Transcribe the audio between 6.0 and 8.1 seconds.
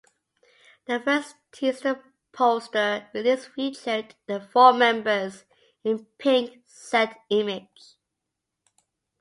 pink set image.